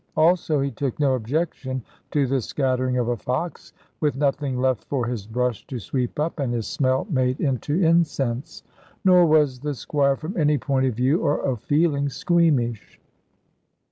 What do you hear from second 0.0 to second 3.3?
Also, he took no objection to the scattering of a